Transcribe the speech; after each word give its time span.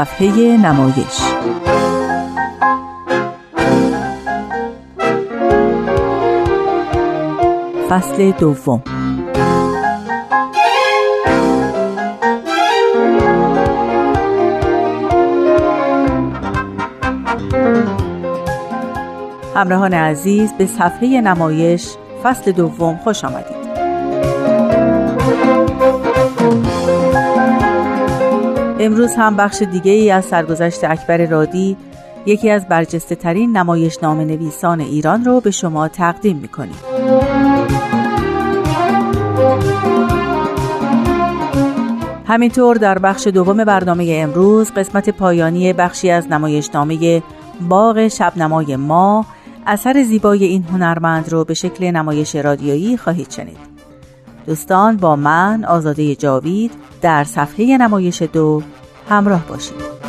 صفحه 0.00 0.56
نمایش. 0.56 1.20
فصل 7.90 8.30
دوم. 8.30 8.82
همراهان 19.54 19.94
عزیز 19.94 20.52
به 20.52 20.66
صفحه 20.66 21.20
نمایش 21.20 21.96
فصل 22.22 22.52
دوم 22.52 22.96
خوش 22.96 23.24
آمدید. 23.24 23.59
امروز 28.82 29.14
هم 29.16 29.36
بخش 29.36 29.62
دیگه 29.62 29.92
ای 29.92 30.10
از 30.10 30.24
سرگذشت 30.24 30.84
اکبر 30.84 31.26
رادی 31.26 31.76
یکی 32.26 32.50
از 32.50 32.68
برجسته 32.68 33.14
ترین 33.14 33.56
نمایش 33.56 33.98
نام 34.02 34.20
نویسان 34.20 34.80
ایران 34.80 35.24
رو 35.24 35.40
به 35.40 35.50
شما 35.50 35.88
تقدیم 35.88 36.36
می‌کنیم. 36.36 36.76
همینطور 42.26 42.76
در 42.76 42.98
بخش 42.98 43.26
دوم 43.26 43.64
برنامه 43.64 44.16
امروز 44.16 44.72
قسمت 44.72 45.10
پایانی 45.10 45.72
بخشی 45.72 46.10
از 46.10 46.28
نمایشنامه 46.28 47.22
باغ 47.68 48.08
شبنمای 48.08 48.76
ما 48.76 49.26
اثر 49.66 50.02
زیبای 50.02 50.44
این 50.44 50.64
هنرمند 50.64 51.32
رو 51.32 51.44
به 51.44 51.54
شکل 51.54 51.90
نمایش 51.90 52.36
رادیویی 52.36 52.96
خواهید 52.96 53.30
شنید. 53.30 53.69
دوستان 54.46 54.96
با 54.96 55.16
من 55.16 55.64
آزاده 55.64 56.14
جاوید 56.14 56.72
در 57.02 57.24
صفحه 57.24 57.76
نمایش 57.76 58.22
دو 58.22 58.62
همراه 59.08 59.46
باشید 59.46 60.00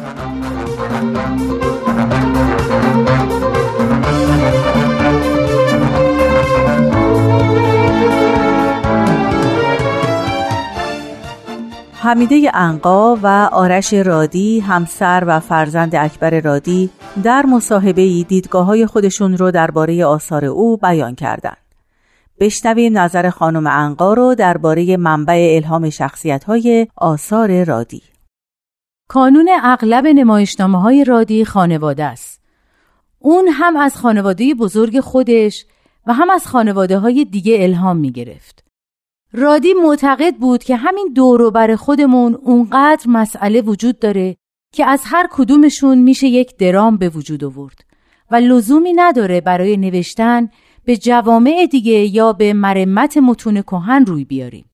حمیده 12.03 12.51
انقا 12.53 13.15
و 13.15 13.49
آرش 13.51 13.93
رادی 13.93 14.59
همسر 14.59 15.23
و 15.27 15.39
فرزند 15.39 15.95
اکبر 15.95 16.39
رادی 16.39 16.89
در 17.23 17.45
مصاحبه 17.45 18.01
ای 18.01 18.25
دیدگاه 18.27 18.65
های 18.65 18.85
خودشون 18.85 19.37
رو 19.37 19.51
درباره 19.51 20.05
آثار 20.05 20.45
او 20.45 20.77
بیان 20.77 21.15
کردند. 21.15 21.70
بشنویم 22.41 22.97
نظر 22.97 23.29
خانم 23.29 23.67
انقا 23.67 24.13
رو 24.13 24.35
درباره 24.35 24.97
منبع 24.97 25.51
الهام 25.55 25.89
شخصیت 25.89 26.43
های 26.43 26.87
آثار 26.95 27.63
رادی. 27.63 28.03
کانون 29.09 29.49
اغلب 29.63 30.07
نمایشنامه 30.07 30.81
های 30.81 31.03
رادی 31.03 31.45
خانواده 31.45 32.03
است. 32.03 32.41
اون 33.19 33.47
هم 33.47 33.77
از 33.77 33.97
خانواده 33.97 34.53
بزرگ 34.53 34.99
خودش 34.99 35.65
و 36.07 36.13
هم 36.13 36.29
از 36.29 36.47
خانواده 36.47 36.97
های 36.97 37.25
دیگه 37.25 37.57
الهام 37.59 37.97
می 37.97 38.11
گرفت. 38.11 38.63
رادی 39.33 39.73
معتقد 39.73 40.35
بود 40.35 40.63
که 40.63 40.75
همین 40.75 41.13
بر 41.53 41.75
خودمون 41.75 42.35
اونقدر 42.35 43.05
مسئله 43.09 43.61
وجود 43.61 43.99
داره 43.99 44.35
که 44.73 44.85
از 44.85 45.01
هر 45.05 45.27
کدومشون 45.31 45.97
میشه 45.97 46.27
یک 46.27 46.57
درام 46.57 46.97
به 46.97 47.09
وجود 47.09 47.43
آورد 47.43 47.85
و 48.31 48.35
لزومی 48.35 48.93
نداره 48.93 49.41
برای 49.41 49.77
نوشتن 49.77 50.49
به 50.85 50.97
جوامع 50.97 51.67
دیگه 51.71 52.15
یا 52.15 52.33
به 52.33 52.53
مرمت 52.53 53.17
متون 53.17 53.61
کهن 53.61 54.05
روی 54.05 54.25
بیاریم. 54.25 54.65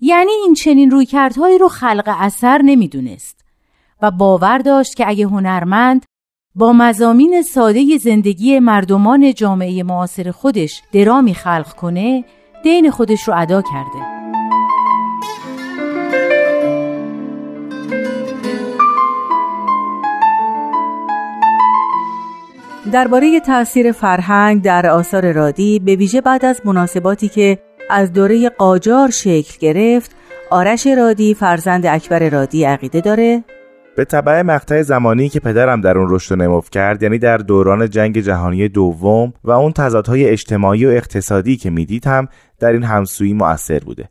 یعنی 0.00 0.32
این 0.32 0.54
چنین 0.54 0.90
رویکردهایی 0.90 1.58
رو 1.58 1.68
خلق 1.68 2.16
اثر 2.18 2.62
نمی‌دونست 2.62 3.44
و 4.02 4.10
باور 4.10 4.58
داشت 4.58 4.96
که 4.96 5.08
اگه 5.08 5.26
هنرمند 5.26 6.06
با 6.54 6.72
مزامین 6.72 7.42
ساده 7.42 7.98
زندگی 7.98 8.58
مردمان 8.58 9.34
جامعه 9.34 9.82
معاصر 9.82 10.30
خودش 10.30 10.82
درامی 10.92 11.34
خلق 11.34 11.72
کنه 11.74 12.24
دین 12.62 12.90
خودش 12.90 13.28
رو 13.28 13.34
ادا 13.36 13.62
کرده 13.62 14.19
درباره 22.92 23.40
تأثیر 23.40 23.92
فرهنگ 23.92 24.62
در 24.62 24.86
آثار 24.86 25.32
رادی 25.32 25.78
به 25.78 25.96
ویژه 25.96 26.20
بعد 26.20 26.44
از 26.44 26.60
مناسباتی 26.64 27.28
که 27.28 27.58
از 27.90 28.12
دوره 28.12 28.48
قاجار 28.48 29.10
شکل 29.10 29.58
گرفت 29.60 30.16
آرش 30.50 30.86
رادی 30.86 31.34
فرزند 31.34 31.86
اکبر 31.86 32.28
رادی 32.28 32.64
عقیده 32.64 33.00
داره. 33.00 33.44
به 33.96 34.04
طبع 34.04 34.42
مقطع 34.42 34.82
زمانی 34.82 35.28
که 35.28 35.40
پدرم 35.40 35.80
در 35.80 35.98
اون 35.98 36.06
رشد 36.10 36.32
و 36.32 36.36
نمو 36.36 36.60
کرد 36.60 37.02
یعنی 37.02 37.18
در 37.18 37.36
دوران 37.36 37.90
جنگ 37.90 38.20
جهانی 38.20 38.68
دوم 38.68 39.32
و 39.44 39.50
اون 39.50 39.72
تضادهای 39.72 40.28
اجتماعی 40.28 40.86
و 40.86 40.88
اقتصادی 40.88 41.56
که 41.56 41.70
می‌دید 41.70 42.06
هم 42.06 42.28
در 42.58 42.72
این 42.72 42.82
همسویی 42.82 43.32
مؤثر 43.32 43.78
بوده. 43.78 44.08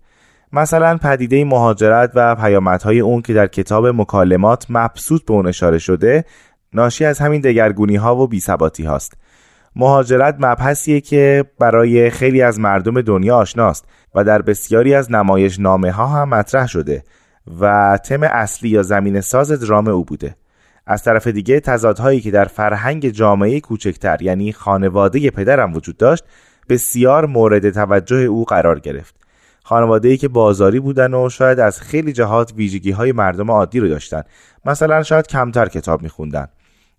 مثلا 0.53 0.97
پدیده 0.97 1.45
مهاجرت 1.45 2.11
و 2.15 2.35
پیامدهای 2.35 2.99
اون 2.99 3.21
که 3.21 3.33
در 3.33 3.47
کتاب 3.47 3.87
مکالمات 3.87 4.65
مبسوط 4.69 5.25
به 5.25 5.33
اون 5.33 5.47
اشاره 5.47 5.77
شده 5.77 6.25
ناشی 6.73 7.05
از 7.05 7.19
همین 7.19 7.41
دگرگونی 7.41 7.95
ها 7.95 8.15
و 8.15 8.27
بیثباتی 8.27 8.83
هاست 8.83 9.13
مهاجرت 9.75 10.35
مبحثیه 10.39 11.01
که 11.01 11.45
برای 11.59 12.09
خیلی 12.09 12.41
از 12.41 12.59
مردم 12.59 13.01
دنیا 13.01 13.37
آشناست 13.37 13.85
و 14.15 14.23
در 14.23 14.41
بسیاری 14.41 14.93
از 14.93 15.11
نمایش 15.11 15.59
نامه 15.59 15.91
ها 15.91 16.07
هم 16.07 16.29
مطرح 16.29 16.67
شده 16.67 17.03
و 17.59 17.97
تم 18.05 18.23
اصلی 18.23 18.69
یا 18.69 18.83
زمین 18.83 19.21
ساز 19.21 19.51
درام 19.51 19.87
او 19.87 20.05
بوده. 20.05 20.35
از 20.87 21.03
طرف 21.03 21.27
دیگه 21.27 21.59
تضادهایی 21.59 22.21
که 22.21 22.31
در 22.31 22.45
فرهنگ 22.45 23.09
جامعه 23.09 23.59
کوچکتر 23.59 24.17
یعنی 24.21 24.53
خانواده 24.53 25.29
پدرم 25.29 25.73
وجود 25.73 25.97
داشت 25.97 26.23
بسیار 26.69 27.25
مورد 27.25 27.69
توجه 27.69 28.17
او 28.17 28.45
قرار 28.45 28.79
گرفت. 28.79 29.15
خانواده 29.63 30.07
ای 30.07 30.17
که 30.17 30.27
بازاری 30.27 30.79
بودن 30.79 31.13
و 31.13 31.29
شاید 31.29 31.59
از 31.59 31.81
خیلی 31.81 32.13
جهات 32.13 32.53
ویژگی 32.55 32.91
های 32.91 33.11
مردم 33.11 33.51
عادی 33.51 33.79
رو 33.79 33.87
داشتن. 33.87 34.23
مثلا 34.65 35.03
شاید 35.03 35.27
کمتر 35.27 35.67
کتاب 35.67 36.01
میخوندن. 36.01 36.47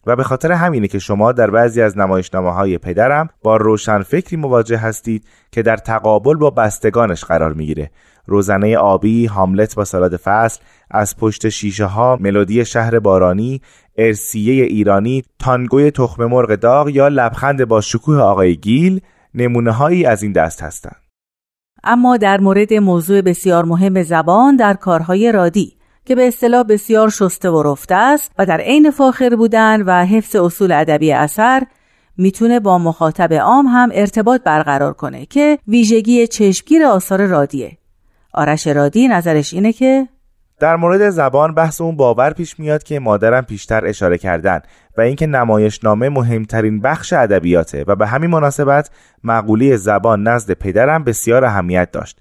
و 0.06 0.16
به 0.16 0.22
خاطر 0.22 0.52
همینه 0.52 0.88
که 0.88 0.98
شما 0.98 1.32
در 1.32 1.50
بعضی 1.50 1.82
از 1.82 1.98
نمایشنامه 1.98 2.52
های 2.52 2.78
پدرم 2.78 3.28
با 3.42 3.56
روشن 3.56 4.02
فکری 4.02 4.36
مواجه 4.36 4.76
هستید 4.76 5.24
که 5.52 5.62
در 5.62 5.76
تقابل 5.76 6.34
با 6.34 6.50
بستگانش 6.50 7.24
قرار 7.24 7.52
می‌گیره 7.52 7.90
روزنه 8.26 8.76
آبی، 8.76 9.26
هاملت 9.26 9.74
با 9.74 9.84
سالاد 9.84 10.16
فصل، 10.16 10.60
از 10.90 11.16
پشت 11.16 11.48
شیشه 11.48 11.84
ها، 11.84 12.18
ملودی 12.20 12.64
شهر 12.64 12.98
بارانی، 12.98 13.60
ارسیه 13.96 14.64
ایرانی، 14.64 15.22
تانگوی 15.38 15.90
تخم 15.90 16.24
مرغ 16.24 16.54
داغ 16.54 16.88
یا 16.88 17.08
لبخند 17.08 17.64
با 17.64 17.80
شکوه 17.80 18.16
آقای 18.16 18.56
گیل 18.56 19.00
نمونه 19.34 19.70
هایی 19.70 20.04
از 20.06 20.22
این 20.22 20.32
دست 20.32 20.62
هستند. 20.62 20.96
اما 21.84 22.16
در 22.16 22.40
مورد 22.40 22.74
موضوع 22.74 23.20
بسیار 23.22 23.64
مهم 23.64 24.02
زبان 24.02 24.56
در 24.56 24.74
کارهای 24.74 25.32
رادی 25.32 25.79
که 26.04 26.14
به 26.14 26.28
اصطلاح 26.28 26.62
بسیار 26.62 27.08
شسته 27.10 27.50
و 27.50 27.62
رفته 27.62 27.94
است 27.94 28.32
و 28.38 28.46
در 28.46 28.60
عین 28.60 28.90
فاخر 28.90 29.36
بودن 29.36 29.82
و 29.82 30.04
حفظ 30.04 30.36
اصول 30.36 30.72
ادبی 30.72 31.12
اثر 31.12 31.62
می‌تونه 32.16 32.60
با 32.60 32.78
مخاطب 32.78 33.32
عام 33.32 33.66
هم 33.66 33.90
ارتباط 33.92 34.42
برقرار 34.42 34.92
کنه 34.92 35.26
که 35.26 35.58
ویژگی 35.68 36.26
چشمگیر 36.26 36.84
آثار 36.84 37.26
رادیه. 37.26 37.78
آرش 38.34 38.66
رادی 38.66 39.08
نظرش 39.08 39.54
اینه 39.54 39.72
که 39.72 40.08
در 40.60 40.76
مورد 40.76 41.10
زبان 41.10 41.54
بحث 41.54 41.80
اون 41.80 41.96
باور 41.96 42.32
پیش 42.32 42.58
میاد 42.58 42.82
که 42.82 42.98
مادرم 42.98 43.44
پیشتر 43.44 43.86
اشاره 43.86 44.18
کردن 44.18 44.60
و 44.96 45.00
اینکه 45.00 45.26
نمایشنامه 45.26 46.08
مهمترین 46.08 46.80
بخش 46.80 47.12
ادبیاته 47.12 47.84
و 47.86 47.96
به 47.96 48.06
همین 48.06 48.30
مناسبت 48.30 48.90
مقوله 49.24 49.76
زبان 49.76 50.28
نزد 50.28 50.52
پدرم 50.52 51.04
بسیار 51.04 51.44
اهمیت 51.44 51.90
داشت. 51.90 52.20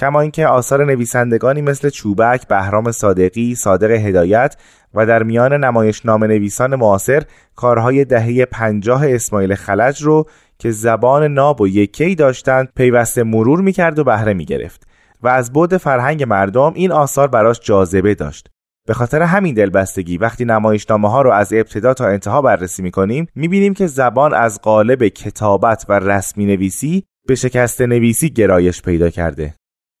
کما 0.00 0.20
اینکه 0.20 0.46
آثار 0.46 0.84
نویسندگانی 0.84 1.62
مثل 1.62 1.88
چوبک، 1.88 2.48
بهرام 2.48 2.92
صادقی، 2.92 3.54
صادق 3.54 3.90
هدایت 3.90 4.56
و 4.94 5.06
در 5.06 5.22
میان 5.22 5.64
نمایشنامه 5.64 6.26
نویسان 6.26 6.74
معاصر 6.74 7.22
کارهای 7.56 8.04
دهه 8.04 8.44
پنجاه 8.44 9.14
اسماعیل 9.14 9.54
خلج 9.54 10.02
رو 10.02 10.26
که 10.58 10.70
زبان 10.70 11.32
ناب 11.32 11.60
و 11.60 11.68
یکی 11.68 12.14
داشتند 12.14 12.68
پیوسته 12.76 13.22
مرور 13.22 13.60
می‌کرد 13.60 13.98
و 13.98 14.04
بهره 14.04 14.34
می‌گرفت. 14.34 14.86
و 15.22 15.28
از 15.28 15.52
بود 15.52 15.76
فرهنگ 15.76 16.22
مردم 16.22 16.72
این 16.74 16.92
آثار 16.92 17.28
براش 17.28 17.60
جاذبه 17.60 18.14
داشت. 18.14 18.48
به 18.88 18.94
خاطر 18.94 19.22
همین 19.22 19.54
دلبستگی 19.54 20.18
وقتی 20.18 20.44
نمایشنامه 20.44 21.10
ها 21.10 21.22
رو 21.22 21.30
از 21.30 21.52
ابتدا 21.52 21.94
تا 21.94 22.06
انتها 22.06 22.42
بررسی 22.42 22.82
می‌کنیم 22.82 23.26
می‌بینیم 23.34 23.74
که 23.74 23.86
زبان 23.86 24.34
از 24.34 24.60
قالب 24.62 25.08
کتابت 25.08 25.86
و 25.88 25.98
رسمی 25.98 26.46
نویسی 26.46 27.04
به 27.26 27.34
شکست 27.34 27.80
نویسی 27.80 28.30
گرایش 28.30 28.82
پیدا 28.82 29.10
کرده. 29.10 29.54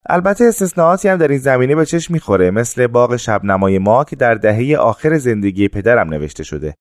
البته 0.08 0.44
استثناءاتی 0.44 1.08
هم 1.08 1.16
در 1.16 1.28
این 1.28 1.38
زمینه 1.38 1.74
به 1.74 1.86
چشم 1.86 2.14
می‌خوره 2.14 2.50
مثل 2.50 2.86
باغ 2.86 3.16
شبنمای 3.16 3.78
ما 3.78 4.04
که 4.04 4.16
در 4.16 4.34
دهه 4.34 4.76
آخر 4.76 5.18
زندگی 5.18 5.68
پدرم 5.68 6.08
نوشته 6.08 6.44
شده 6.44 6.74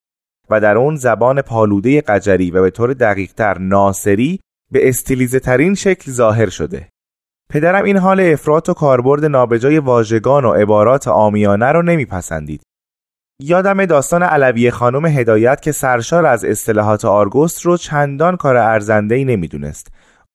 و 0.49 0.59
در 0.59 0.77
اون 0.77 0.95
زبان 0.95 1.41
پالوده 1.41 2.01
قجری 2.01 2.51
و 2.51 2.61
به 2.61 2.69
طور 2.69 2.93
دقیقتر 2.93 3.57
ناصری 3.57 4.39
به 4.71 4.89
استیلیزه 4.89 5.39
ترین 5.39 5.75
شکل 5.75 6.11
ظاهر 6.11 6.49
شده. 6.49 6.89
پدرم 7.51 7.83
این 7.83 7.97
حال 7.97 8.19
افراط 8.19 8.69
و 8.69 8.73
کاربرد 8.73 9.25
نابجای 9.25 9.79
واژگان 9.79 10.45
و 10.45 10.51
عبارات 10.51 11.07
آمیانه 11.07 11.65
رو 11.65 11.81
نمیپسندید. 11.81 12.61
یادم 13.41 13.85
داستان 13.85 14.23
علوی 14.23 14.71
خانم 14.71 15.05
هدایت 15.05 15.61
که 15.61 15.71
سرشار 15.71 16.25
از 16.25 16.45
اصطلاحات 16.45 17.05
آرگوست 17.05 17.61
رو 17.61 17.77
چندان 17.77 18.37
کار 18.37 18.55
ارزنده 18.57 19.15
ای 19.15 19.25
نمی‌دونست. 19.25 19.87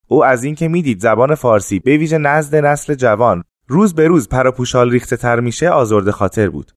او 0.09 0.25
از 0.25 0.45
اینکه 0.45 0.69
می‌دید 0.69 1.01
زبان 1.01 1.35
فارسی 1.35 1.79
به 1.79 1.97
ویژه 1.97 2.19
نزد 2.19 2.57
نسل 2.57 2.95
جوان 2.95 3.45
روز 3.69 3.95
به 3.95 4.09
روز 4.09 4.29
پراپوشال 4.29 4.91
ریخته 4.91 5.17
تر 5.17 5.41
میشه 5.41 5.69
آزرده 5.69 6.13
خاطر 6.13 6.49
بود. 6.49 6.73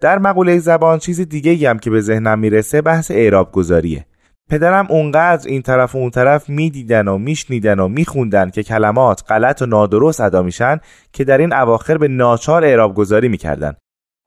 در 0.00 0.18
مقوله 0.18 0.58
زبان 0.58 0.98
چیز 0.98 1.20
دیگه 1.20 1.70
هم 1.70 1.78
که 1.78 1.90
به 1.90 2.00
ذهنم 2.00 2.38
می‌رسه 2.38 2.82
بحث 2.82 3.10
اعراب 3.10 3.52
گذاریه 3.52 4.06
پدرم 4.50 4.86
اونقدر 4.90 5.48
این 5.48 5.62
طرف 5.62 5.94
و 5.94 5.98
اون 5.98 6.10
طرف 6.10 6.48
می‌دیدن 6.48 7.08
و 7.08 7.18
میشنیدن 7.18 7.78
و 7.78 7.88
میخوندن 7.88 8.50
که 8.50 8.62
کلمات 8.62 9.22
غلط 9.28 9.62
و 9.62 9.66
نادرست 9.66 10.20
ادا 10.20 10.42
میشن 10.42 10.80
که 11.12 11.24
در 11.24 11.38
این 11.38 11.52
اواخر 11.52 11.98
به 11.98 12.08
ناچار 12.08 12.64
اعراب 12.64 12.94
گذاری 12.94 13.28
می‌کردن. 13.28 13.74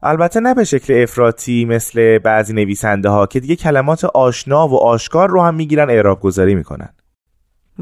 البته 0.03 0.39
نه 0.39 0.53
به 0.53 0.63
شکل 0.63 1.03
افراطی 1.03 1.65
مثل 1.65 2.17
بعضی 2.17 2.53
نویسنده 2.53 3.09
ها 3.09 3.25
که 3.25 3.39
دیگه 3.39 3.55
کلمات 3.55 4.05
آشنا 4.05 4.67
و 4.67 4.75
آشکار 4.75 5.29
رو 5.29 5.41
هم 5.41 5.55
می‌گیرن 5.55 5.89
اعراب 5.89 6.19
گذاری 6.21 6.55
می‌کنن. 6.55 6.89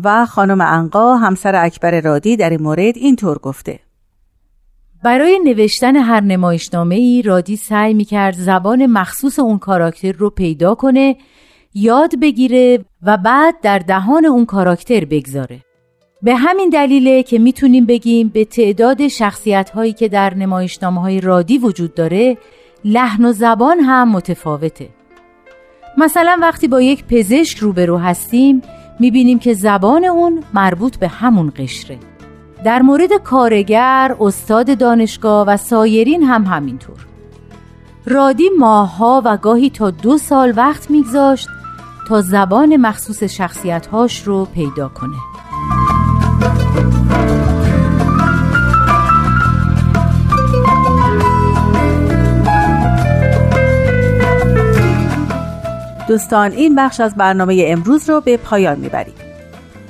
و 0.03 0.25
خانم 0.25 0.61
انقا 0.61 1.15
همسر 1.15 1.65
اکبر 1.65 2.01
رادی 2.01 2.37
در 2.37 2.49
این 2.49 2.61
مورد 2.61 2.97
اینطور 2.97 3.37
گفته. 3.37 3.79
برای 5.03 5.39
نوشتن 5.45 5.95
هر 5.95 6.21
نمایشنامه 6.21 6.95
ای 6.95 7.21
رادی 7.21 7.55
سعی 7.55 7.93
می‌کرد 7.93 8.35
زبان 8.35 8.85
مخصوص 8.85 9.39
اون 9.39 9.59
کاراکتر 9.59 10.11
رو 10.11 10.29
پیدا 10.29 10.75
کنه 10.75 11.15
یاد 11.73 12.19
بگیره 12.19 12.85
و 13.03 13.17
بعد 13.17 13.55
در 13.61 13.79
دهان 13.79 14.25
اون 14.25 14.45
کاراکتر 14.45 15.05
بگذاره. 15.05 15.59
به 16.21 16.35
همین 16.35 16.69
دلیله 16.69 17.23
که 17.23 17.39
می‌تونیم 17.39 17.85
بگیم 17.85 18.27
به 18.27 18.45
تعداد 18.45 19.07
شخصیت 19.07 19.69
هایی 19.69 19.93
که 19.93 20.07
در 20.07 20.33
نمایشنامه 20.33 21.01
های 21.01 21.21
رادی 21.21 21.57
وجود 21.57 21.93
داره 21.93 22.37
لحن 22.85 23.25
و 23.25 23.31
زبان 23.31 23.79
هم 23.79 24.11
متفاوته. 24.11 24.89
مثلا 25.97 26.37
وقتی 26.41 26.67
با 26.67 26.81
یک 26.81 27.03
پزشک 27.05 27.57
روبرو 27.57 27.97
هستیم 27.97 28.61
می‌بینیم 28.99 29.39
که 29.39 29.53
زبان 29.53 30.05
اون 30.05 30.43
مربوط 30.53 30.95
به 30.97 31.07
همون 31.07 31.51
قشره. 31.55 31.97
در 32.65 32.81
مورد 32.81 33.13
کارگر، 33.23 34.15
استاد 34.19 34.77
دانشگاه 34.77 35.47
و 35.47 35.57
سایرین 35.57 36.23
هم 36.23 36.45
همینطور. 36.45 37.07
رادی 38.05 38.49
ماهها 38.59 39.21
و 39.25 39.37
گاهی 39.37 39.69
تا 39.69 39.89
دو 39.89 40.17
سال 40.17 40.53
وقت 40.55 40.91
میگذاشت 40.91 41.47
تا 42.07 42.21
زبان 42.21 42.77
مخصوص 42.77 43.23
شخصیتهاش 43.23 44.23
رو 44.27 44.45
پیدا 44.45 44.87
کنه. 44.87 45.17
دوستان 56.07 56.51
این 56.51 56.75
بخش 56.75 56.99
از 56.99 57.15
برنامه 57.15 57.65
امروز 57.67 58.09
رو 58.09 58.21
به 58.21 58.37
پایان 58.37 58.79
می‌بریم. 58.79 59.13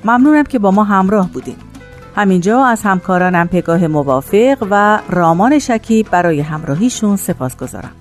ممنونم 0.05 0.43
که 0.43 0.59
با 0.59 0.71
ما 0.71 0.83
همراه 0.83 1.29
بودیم 1.31 1.55
همینجا 2.15 2.65
از 2.65 2.81
همکارانم 2.83 3.47
پگاه 3.47 3.87
موافق 3.87 4.67
و 4.71 4.99
رامان 5.09 5.59
شکیب 5.59 6.09
برای 6.11 6.39
همراهیشون 6.39 7.15
سپاس 7.15 7.57
گذارم 7.57 7.91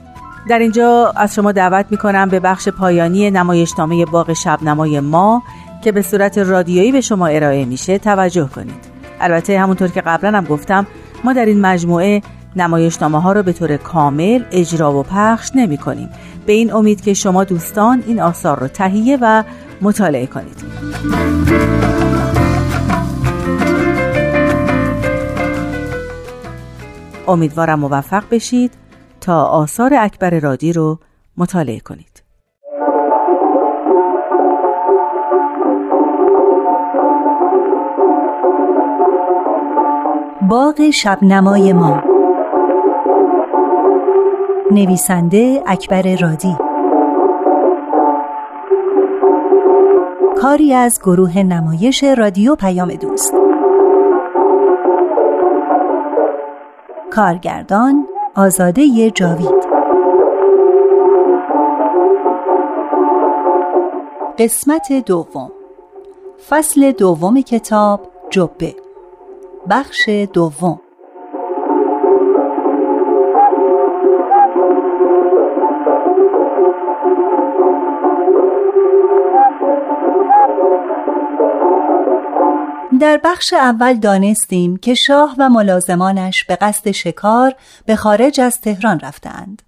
در 0.49 0.59
اینجا 0.59 1.13
از 1.17 1.35
شما 1.35 1.53
دعوت 1.53 1.87
می‌کنم 1.91 2.29
به 2.29 2.41
بخش 2.41 2.69
پایانی 2.69 3.31
نمایشنامه 3.31 4.05
باغ 4.05 4.33
شبنمای 4.33 5.01
ما 5.01 5.43
که 5.85 5.93
به 5.93 6.03
صورت 6.03 6.39
رادیویی 6.39 6.93
به 6.93 7.01
شما 7.01 7.27
ارائه 7.27 7.65
میشه 7.65 7.99
توجه 7.99 8.49
کنید. 8.55 8.85
البته 9.21 9.61
همونطور 9.61 9.89
که 9.89 10.01
قبلا 10.01 10.39
هم 10.39 10.45
گفتم 10.45 10.87
ما 11.25 11.33
در 11.33 11.45
این 11.45 11.61
مجموعه 11.61 12.23
نمایشنامه 12.57 13.23
ها 13.23 13.33
رو 13.33 13.43
به 13.43 13.53
طور 13.53 13.77
کامل 13.77 14.43
اجرا 14.53 14.99
و 14.99 15.03
پخش 15.03 15.51
نمی 15.55 15.79
کنیم 15.79 16.09
به 16.47 16.53
این 16.53 16.73
امید 16.73 17.01
که 17.01 17.15
شما 17.15 17.45
دوستان 17.45 18.05
این 18.07 18.21
آثار 18.21 18.61
رو 18.61 18.69
تهیه 18.69 19.19
و 19.23 19.45
مطالعه 19.81 20.27
کنید. 20.27 20.65
امیدوارم 27.29 27.81
موفق 27.81 28.23
بشید 28.31 28.73
تا 29.21 29.45
آثار 29.45 29.95
اکبر 29.95 30.41
رادی 30.41 30.73
رو 30.73 30.99
مطالعه 31.37 31.81
کنید. 31.81 32.23
باغ 40.49 40.91
شبنمای 40.91 41.73
ما 41.73 42.10
نویسنده 44.73 45.63
اکبر 45.67 46.17
رادی. 46.17 46.57
کاری 50.43 50.75
از 50.75 51.01
گروه 51.03 51.39
نمایش 51.39 52.05
رادیو 52.05 52.57
پیام 52.57 52.89
دوست. 52.89 53.35
کارگردان 57.11 58.07
آزاده 58.37 59.11
جاوید. 59.11 59.71
قسمت 64.39 64.93
دوم. 65.07 65.51
فصل 66.49 66.93
دوم 66.93 67.41
کتاب 67.41 68.01
جبه. 68.31 68.75
بخش 69.71 70.09
دوم. 70.09 70.81
در 83.01 83.21
بخش 83.25 83.53
اول 83.53 83.95
دانستیم 83.95 84.77
که 84.77 84.95
شاه 84.95 85.35
و 85.39 85.49
ملازمانش 85.49 86.45
به 86.45 86.57
قصد 86.57 86.91
شکار 86.91 87.55
به 87.87 87.97
خارج 87.97 88.41
از 88.41 88.61
تهران 88.61 89.01
رفتند. 89.01 89.63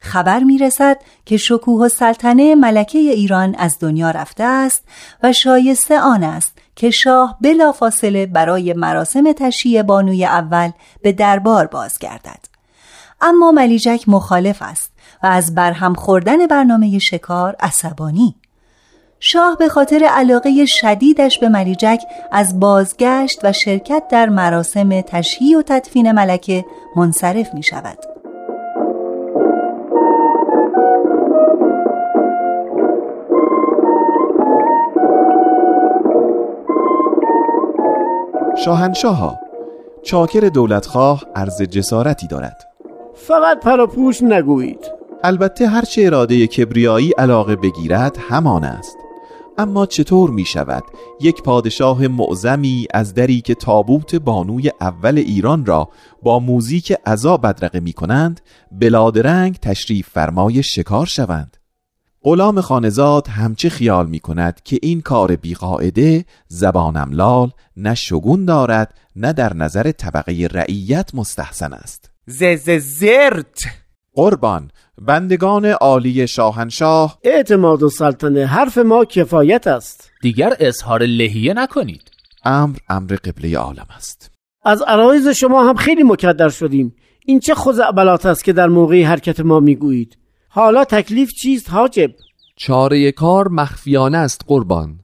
خبر 0.00 0.44
می 0.44 0.58
رسد 0.58 0.98
که 1.24 1.36
شکوه 1.36 1.84
و 1.84 1.88
سلطنه 1.88 2.54
ملکه 2.54 2.98
ایران 2.98 3.54
از 3.54 3.76
دنیا 3.80 4.10
رفته 4.10 4.44
است 4.44 4.84
و 5.22 5.32
شایسته 5.32 6.00
آن 6.00 6.24
است 6.24 6.52
که 6.76 6.90
شاه 6.90 7.38
بلافاصله 7.40 8.26
برای 8.26 8.72
مراسم 8.72 9.32
تشییع 9.32 9.82
بانوی 9.82 10.24
اول 10.24 10.70
به 11.02 11.12
دربار 11.12 11.66
بازگردد. 11.66 12.40
اما 13.20 13.52
ملیجک 13.52 14.04
مخالف 14.06 14.62
است 14.62 14.92
و 15.22 15.26
از 15.26 15.54
برهم 15.54 15.94
خوردن 15.94 16.46
برنامه 16.46 16.98
شکار 16.98 17.56
عصبانی 17.60 18.34
شاه 19.20 19.56
به 19.58 19.68
خاطر 19.68 20.04
علاقه 20.04 20.66
شدیدش 20.66 21.38
به 21.38 21.48
ملیجک 21.48 22.02
از 22.32 22.60
بازگشت 22.60 23.40
و 23.44 23.52
شرکت 23.52 24.02
در 24.10 24.28
مراسم 24.28 25.00
تشییع 25.00 25.58
و 25.58 25.62
تدفین 25.62 26.12
ملکه 26.12 26.64
منصرف 26.96 27.54
می 27.54 27.62
شود. 27.62 27.98
شاهنشاه 38.64 39.40
چاکر 40.02 40.40
دولتخواه 40.40 41.24
عرض 41.36 41.62
جسارتی 41.62 42.26
دارد. 42.26 42.68
فقط 43.14 43.60
پراپوش 43.60 44.22
نگویید. 44.22 44.98
البته 45.24 45.66
هرچه 45.66 46.02
اراده 46.02 46.46
کبریایی 46.46 47.12
علاقه 47.18 47.56
بگیرد 47.56 48.16
همان 48.30 48.64
است. 48.64 49.07
اما 49.58 49.86
چطور 49.86 50.30
می 50.30 50.44
شود 50.44 50.84
یک 51.20 51.42
پادشاه 51.42 52.06
معظمی 52.08 52.86
از 52.94 53.14
دری 53.14 53.40
که 53.40 53.54
تابوت 53.54 54.14
بانوی 54.14 54.72
اول 54.80 55.18
ایران 55.18 55.66
را 55.66 55.88
با 56.22 56.38
موزیک 56.38 56.92
عذا 57.06 57.36
بدرقه 57.36 57.80
می 57.80 57.92
کنند 57.92 58.40
بلادرنگ 58.72 59.56
تشریف 59.56 60.08
فرمای 60.08 60.62
شکار 60.62 61.06
شوند. 61.06 61.56
غلام 62.22 62.60
خانزاد 62.60 63.28
همچه 63.28 63.68
خیال 63.68 64.08
می 64.08 64.20
کند 64.20 64.60
که 64.64 64.78
این 64.82 65.00
کار 65.00 65.36
بیقاعده 65.36 66.24
زبان 66.48 66.96
املال 66.96 67.50
نه 67.76 67.94
شگون 67.94 68.44
دارد 68.44 68.94
نه 69.16 69.32
در 69.32 69.54
نظر 69.54 69.92
طبقه 69.92 70.48
رعیت 70.52 71.14
مستحسن 71.14 71.72
است. 71.72 72.10
زز 72.26 72.70
زرت! 72.70 73.87
قربان. 74.18 74.70
بندگان 75.02 75.64
عالی 75.64 76.28
شاهنشاه. 76.28 77.18
اعتماد 77.24 77.82
و 77.82 77.88
سلطنه 77.88 78.46
حرف 78.46 78.78
ما 78.78 79.04
کفایت 79.04 79.66
است. 79.66 80.10
دیگر 80.22 80.56
اظهار 80.60 81.02
لحیه 81.02 81.54
نکنید. 81.54 82.02
امر 82.44 82.76
امر 82.88 83.16
قبله 83.24 83.58
عالم 83.58 83.86
است. 83.96 84.30
از 84.64 84.82
عرایز 84.82 85.28
شما 85.28 85.68
هم 85.68 85.74
خیلی 85.74 86.02
مکدر 86.02 86.48
شدیم. 86.48 86.94
این 87.26 87.40
چه 87.40 87.54
خزعبلات 87.54 88.26
است 88.26 88.44
که 88.44 88.52
در 88.52 88.66
موقع 88.66 89.02
حرکت 89.02 89.40
ما 89.40 89.60
می‌گویید؟ 89.60 90.18
حالا 90.48 90.84
تکلیف 90.84 91.32
چیست 91.32 91.70
حاجب؟ 91.70 92.10
چاره 92.56 93.12
کار 93.12 93.48
مخفیانه 93.48 94.18
است 94.18 94.40
قربان. 94.46 95.00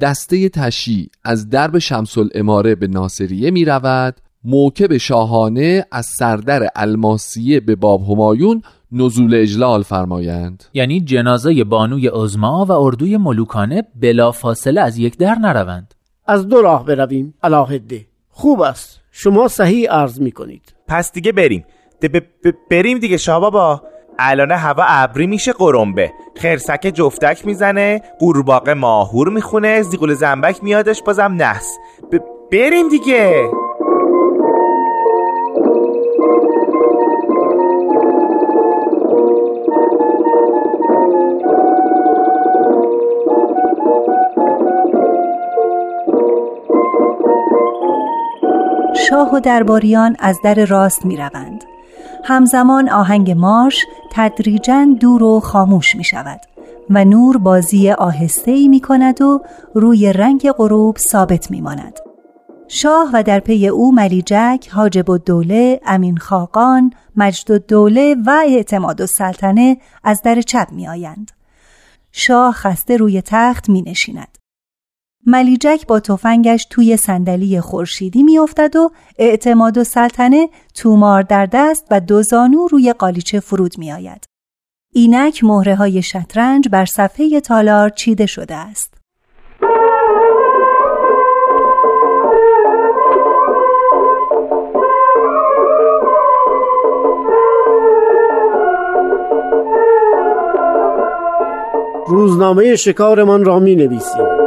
دسته 0.00 0.48
تشی 0.48 1.10
از 1.24 1.48
درب 1.48 1.78
شمس 1.78 2.18
الاماره 2.18 2.74
به 2.74 2.86
ناصریه 2.86 3.50
می 3.50 3.64
رود 3.64 4.20
موکب 4.44 4.96
شاهانه 4.96 5.86
از 5.92 6.06
سردر 6.06 6.68
الماسیه 6.76 7.60
به 7.60 7.76
باب 7.76 8.02
همایون 8.10 8.62
نزول 8.92 9.34
اجلال 9.34 9.82
فرمایند. 9.82 10.64
یعنی 10.74 11.00
جنازه 11.00 11.64
بانوی 11.64 12.08
عزما 12.08 12.64
و 12.64 12.72
اردوی 12.72 13.16
ملوکانه 13.16 13.82
بلا 14.00 14.32
فاصله 14.32 14.80
از 14.80 14.98
یک 14.98 15.18
در 15.18 15.34
نروند. 15.34 15.94
از 16.26 16.48
دو 16.48 16.62
راه 16.62 16.84
برویم 16.84 17.34
علاهده. 17.42 18.06
خوب 18.28 18.60
است. 18.60 19.00
شما 19.10 19.48
صحیح 19.48 19.90
عرض 19.90 20.20
می 20.20 20.32
کنید 20.32 20.74
پس 20.88 21.12
دیگه 21.12 21.32
بریم. 21.32 21.64
بریم 22.70 22.98
دیگه 22.98 23.16
شابابا 23.16 23.82
الان 24.18 24.50
هوا 24.50 24.84
ابری 24.86 25.26
میشه 25.26 25.52
قرنبه. 25.52 26.12
خرسک 26.36 26.92
جفتک 26.94 27.46
می‌زنه 27.46 28.00
قورباغه 28.18 28.74
ماهور 28.74 29.28
می‌خونه 29.28 29.82
زیقول 29.82 30.14
زنبک 30.14 30.64
میادش 30.64 31.02
بازم 31.02 31.32
نحس. 31.32 31.76
بریم 32.52 32.88
دیگه. 32.88 33.50
و 49.34 49.40
درباریان 49.40 50.16
از 50.18 50.38
در 50.44 50.64
راست 50.64 51.06
می 51.06 51.16
روند. 51.16 51.64
همزمان 52.24 52.88
آهنگ 52.88 53.30
مارش 53.30 53.86
تدریجا 54.12 54.86
دور 55.00 55.22
و 55.22 55.40
خاموش 55.40 55.96
می 55.96 56.04
شود 56.04 56.40
و 56.90 57.04
نور 57.04 57.38
بازی 57.38 57.90
آهسته 57.90 58.50
ای 58.50 58.68
می 58.68 58.80
کند 58.80 59.22
و 59.22 59.42
روی 59.74 60.12
رنگ 60.12 60.50
غروب 60.50 60.96
ثابت 61.12 61.50
می 61.50 61.60
ماند. 61.60 61.98
شاه 62.68 63.10
و 63.12 63.22
در 63.22 63.40
پی 63.40 63.68
او 63.68 63.94
ملیجک، 63.94 64.68
حاجب 64.72 65.10
الدوله، 65.10 65.80
امین 65.86 66.16
خاقان، 66.16 66.92
مجد 67.16 67.52
الدوله 67.52 68.16
و 68.26 68.42
اعتماد 68.48 69.00
السلطنه 69.00 69.76
از 70.04 70.22
در 70.22 70.40
چپ 70.40 70.68
می 70.72 70.88
آیند. 70.88 71.30
شاه 72.12 72.52
خسته 72.52 72.96
روی 72.96 73.22
تخت 73.22 73.68
می 73.68 73.82
نشیند. 73.82 74.43
ملیجک 75.26 75.86
با 75.86 76.00
تفنگش 76.00 76.66
توی 76.70 76.96
صندلی 76.96 77.60
خورشیدی 77.60 78.22
میافتد 78.22 78.76
و 78.76 78.90
اعتماد 79.18 79.78
و 79.78 79.84
سلطنه 79.84 80.48
تومار 80.74 81.22
در 81.22 81.46
دست 81.46 81.86
و 81.90 82.00
دو 82.00 82.22
زانو 82.22 82.66
روی 82.66 82.92
قالیچه 82.92 83.40
فرود 83.40 83.78
میآید. 83.78 84.24
اینک 84.92 85.44
مهره 85.44 85.74
های 85.74 86.02
شطرنج 86.02 86.68
بر 86.68 86.84
صفحه 86.84 87.40
تالار 87.40 87.88
چیده 87.88 88.26
شده 88.26 88.54
است. 88.54 88.94
روزنامه 102.06 102.76
شکارمان 102.76 103.44
را 103.44 103.58
می 103.58 103.76
نویسیم. 103.76 104.43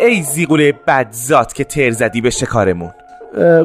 ای 0.00 0.22
زیگوله 0.22 0.72
بدزاد 0.86 1.52
که 1.52 1.64
تر 1.64 1.90
زدی 1.90 2.20
به 2.20 2.30
شکارمون. 2.30 2.90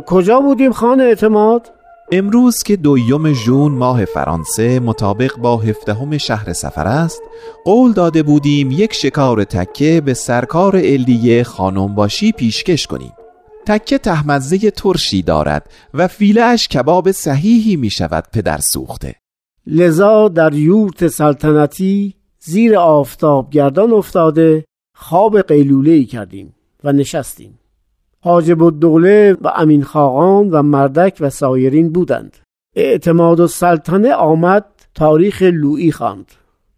کجا 0.05 0.39
بودیم 0.39 0.71
خانه 0.71 1.03
اعتماد؟ 1.03 1.71
امروز 2.11 2.63
که 2.63 2.75
دویم 2.75 3.33
ژون 3.33 3.71
ماه 3.71 4.05
فرانسه 4.05 4.79
مطابق 4.79 5.37
با 5.37 5.57
هفدهم 5.57 6.17
شهر 6.17 6.53
سفر 6.53 6.87
است 6.87 7.21
قول 7.65 7.93
داده 7.93 8.23
بودیم 8.23 8.71
یک 8.71 8.93
شکار 8.93 9.43
تکه 9.43 10.01
به 10.05 10.13
سرکار 10.13 10.75
الیه 10.75 11.43
خانم 11.43 11.95
باشی 11.95 12.31
پیشکش 12.31 12.87
کنیم. 12.87 13.11
تکه 13.67 13.97
تحمزه 13.97 14.71
ترشی 14.71 15.21
دارد 15.21 15.69
و 15.93 16.07
فیلهش 16.07 16.67
کباب 16.67 17.11
صحیحی 17.11 17.75
می 17.75 17.89
شود 17.89 18.23
پدر 18.33 18.57
سوخته. 18.57 19.15
لذا 19.67 20.27
در 20.27 20.53
یورت 20.53 21.07
سلطنتی 21.07 22.15
زیر 22.39 22.77
آفتاب 22.77 23.49
گردان 23.49 23.93
افتاده 23.93 24.65
خواب 24.97 25.41
قیلوله 25.41 25.91
ای 25.91 26.05
کردیم 26.05 26.53
و 26.83 26.91
نشستیم. 26.91 27.59
حاجب 28.19 28.63
الدوله 28.63 29.37
و 29.41 29.51
امین 29.55 29.83
خاقان 29.83 30.49
و 30.49 30.63
مردک 30.63 31.17
و 31.19 31.29
سایرین 31.29 31.89
بودند. 31.89 32.37
اعتماد 32.75 33.39
و 33.39 33.47
سلطنه 33.47 34.13
آمد 34.13 34.65
تاریخ 34.95 35.41
لویی 35.41 35.91
خواند 35.91 36.31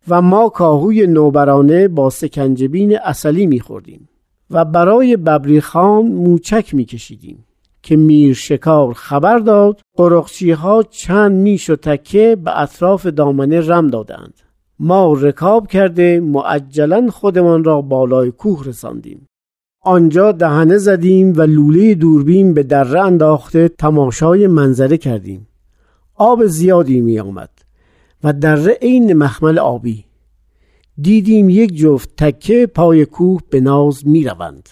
و 0.08 0.22
ما 0.22 0.50
کاهوی 0.50 1.08
نوبرانه 1.08 1.88
با 1.88 2.10
سکنجبین 2.10 3.00
اصلی 3.00 3.48
میخوردیم 3.48 4.10
و 4.52 4.66
برای 4.66 5.18
ببری 5.18 5.62
خان 5.62 6.06
موچک 6.06 6.74
میکشیدیم 6.74 7.46
که 7.84 7.96
میر 7.96 8.34
شکار 8.34 8.94
خبر 8.94 9.38
داد 9.38 9.82
قرقچی 9.98 10.52
ها 10.52 10.84
چند 10.84 11.32
میش 11.32 11.70
و 11.70 11.76
تکه 11.76 12.38
به 12.44 12.62
اطراف 12.62 13.06
دامنه 13.06 13.60
رم 13.60 13.88
دادند. 13.88 14.34
ما 14.80 15.14
رکاب 15.14 15.68
کرده 15.68 16.20
معجلا 16.20 17.08
خودمان 17.12 17.64
را 17.64 17.82
بالای 17.82 18.32
کوه 18.32 18.66
رساندیم. 18.66 19.28
آنجا 19.82 20.32
دهنه 20.32 20.78
زدیم 20.78 21.34
و 21.38 21.42
لوله 21.42 21.96
دوربین 21.96 22.54
به 22.54 22.64
دره 22.64 23.02
انداخته 23.02 23.68
تماشای 23.68 24.48
منظره 24.48 24.98
کردیم. 24.98 25.48
آب 26.16 26.46
زیادی 26.46 27.02
می 27.02 27.20
آمد 27.20 27.50
و 28.24 28.34
دره 28.34 28.78
عین 28.82 29.14
مخمل 29.14 29.60
آبی. 29.60 30.06
دیدیم 31.02 31.50
یک 31.50 31.76
جفت 31.76 32.10
تکه 32.18 32.68
پای 32.68 33.06
کوه 33.06 33.42
به 33.50 33.62
ناز 33.62 34.08
می 34.08 34.24
روند. 34.24 34.70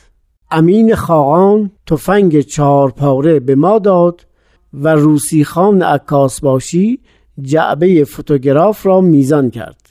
امین 0.52 0.96
خاقان 0.96 1.72
تفنگ 1.86 2.42
چهار 2.42 2.92
پاره 2.92 3.40
به 3.40 3.56
ما 3.56 3.80
داد 3.80 4.26
و 4.74 4.88
روسی 4.88 5.44
خان 5.44 5.82
عکاس 5.82 6.40
باشی 6.42 7.00
جعبه 7.42 8.04
فوتوگراف 8.04 8.86
را 8.86 9.02
میزان 9.02 9.50
کرد. 9.50 9.85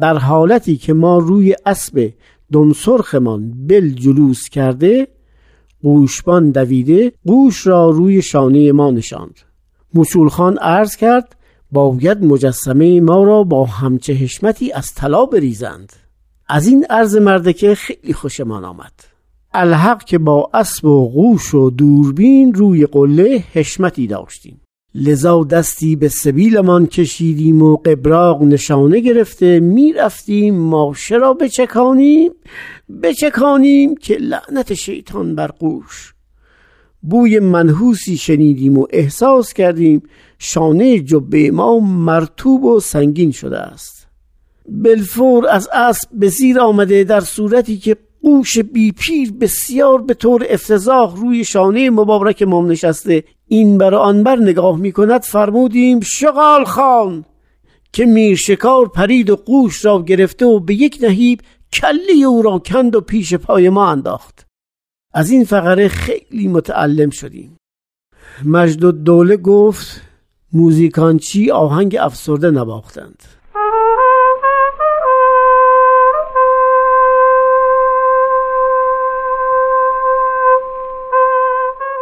در 0.00 0.18
حالتی 0.18 0.76
که 0.76 0.92
ما 0.92 1.18
روی 1.18 1.56
اسب 1.66 2.12
دمسرخمان 2.52 3.66
بل 3.66 3.88
جلوس 3.88 4.48
کرده 4.48 5.08
قوشبان 5.82 6.50
دویده 6.50 7.12
قوش 7.26 7.66
را 7.66 7.90
روی 7.90 8.22
شانه 8.22 8.72
ما 8.72 8.90
نشاند. 8.90 9.38
مسول 9.94 10.28
خان 10.28 10.58
عرض 10.58 10.96
کرد 10.96 11.36
باید 11.72 12.24
مجسمه 12.24 13.00
ما 13.00 13.24
را 13.24 13.44
با 13.44 13.64
همچه 13.64 14.12
حشمتی 14.12 14.72
از 14.72 14.94
طلا 14.94 15.26
بریزند. 15.26 15.92
از 16.48 16.66
این 16.66 16.86
عرض 16.90 17.16
مردکه 17.16 17.74
خیلی 17.74 18.12
خوشمان 18.12 18.64
آمد. 18.64 18.92
الحق 19.54 20.04
که 20.04 20.18
با 20.18 20.50
اسب 20.54 20.84
و 20.84 21.10
قوش 21.10 21.54
و 21.54 21.70
دوربین 21.70 22.54
روی 22.54 22.86
قله 22.86 23.44
حشمتی 23.52 24.06
داشتیم. 24.06 24.60
لذا 24.94 25.44
دستی 25.44 25.96
به 25.96 26.08
سبیلمان 26.08 26.86
کشیدیم 26.86 27.62
و 27.62 27.76
قبراق 27.76 28.42
نشانه 28.42 29.00
گرفته 29.00 29.60
می‌رفتیم 29.60 30.54
ماشه 30.54 31.16
را 31.16 31.34
بچکانیم 31.34 32.32
بچکانیم 33.02 33.94
که 33.94 34.14
لعنت 34.14 34.74
شیطان 34.74 35.34
بر 35.34 35.46
قوش. 35.46 36.14
بوی 37.02 37.40
منحوسی 37.40 38.16
شنیدیم 38.16 38.78
و 38.78 38.86
احساس 38.90 39.52
کردیم 39.52 40.02
شانه 40.38 41.00
جبه 41.00 41.50
ما 41.50 41.80
مرتوب 41.80 42.64
و 42.64 42.80
سنگین 42.80 43.30
شده 43.30 43.58
است. 43.58 44.06
بلفور 44.68 45.48
از 45.48 45.68
اسب 45.72 46.08
به 46.12 46.28
زیر 46.28 46.60
آمده 46.60 47.04
در 47.04 47.20
صورتی 47.20 47.76
که 47.76 47.96
قوش 48.22 48.58
بی 48.58 48.92
پیر 48.92 49.32
بسیار 49.32 50.02
به 50.02 50.14
طور 50.14 50.46
افتضاح 50.48 51.16
روی 51.16 51.44
شانه 51.44 51.90
مبارک 51.90 52.42
مام 52.42 52.70
نشسته. 52.70 53.24
این 53.48 53.78
بر 53.78 53.94
آن 53.94 54.22
بر 54.22 54.36
نگاه 54.36 54.78
می 54.78 54.92
کند 54.92 55.22
فرمودیم 55.22 56.00
شغال 56.00 56.64
خان 56.64 57.24
که 57.92 58.06
میر 58.06 58.36
شکار 58.36 58.88
پرید 58.88 59.30
و 59.30 59.36
قوش 59.36 59.84
را 59.84 60.02
گرفته 60.02 60.46
و 60.46 60.60
به 60.60 60.74
یک 60.74 60.98
نهیب 61.02 61.40
کلی 61.72 62.24
او 62.24 62.42
را 62.42 62.58
کند 62.58 62.96
و 62.96 63.00
پیش 63.00 63.34
پای 63.34 63.68
ما 63.68 63.90
انداخت. 63.90 64.46
از 65.14 65.30
این 65.30 65.44
فقره 65.44 65.88
خیلی 65.88 66.48
متعلم 66.48 67.10
شدیم. 67.10 67.56
مجد 68.44 68.90
دوله 68.90 69.36
گفت 69.36 70.00
موزیکانچی 70.52 71.50
آهنگ 71.50 71.96
افسرده 72.00 72.50
نباختند 72.50 73.22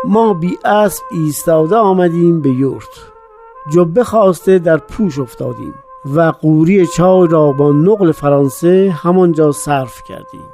ما 0.04 0.34
بی 0.34 0.58
اسب 0.64 1.02
ایستاده 1.10 1.76
آمدیم 1.76 2.40
به 2.40 2.50
یورت. 2.50 3.12
جبه 3.72 4.04
خواسته 4.04 4.58
در 4.58 4.76
پوش 4.76 5.18
افتادیم 5.18 5.74
و 6.14 6.20
قوری 6.20 6.86
چای 6.86 7.28
را 7.28 7.52
با 7.52 7.72
نقل 7.72 8.12
فرانسه 8.12 8.94
همانجا 9.02 9.52
صرف 9.52 10.02
کردیم. 10.08 10.48